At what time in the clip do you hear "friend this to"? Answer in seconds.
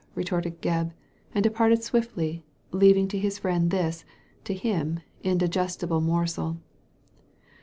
3.37-4.55